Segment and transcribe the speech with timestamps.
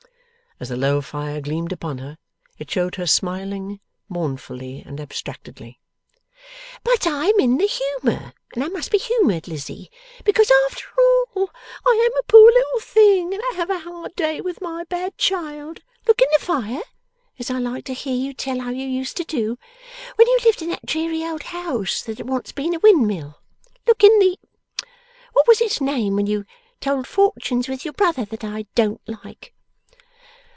[0.59, 2.19] As the low fire gleamed upon her,
[2.59, 5.79] it showed her smiling, mournfully and abstractedly.
[6.83, 9.89] 'But I am in the humour, and I must be humoured, Lizzie,
[10.23, 10.85] because after
[11.33, 11.49] all
[11.83, 15.17] I am a poor little thing, and have had a hard day with my bad
[15.17, 15.81] child.
[16.07, 16.83] Look in the fire,
[17.39, 19.57] as I like to hear you tell how you used to do
[20.15, 23.41] when you lived in that dreary old house that had once been a windmill.
[23.87, 24.37] Look in the
[25.33, 26.45] what was its name when you
[26.79, 29.55] told fortunes with your brother that I DON'T like?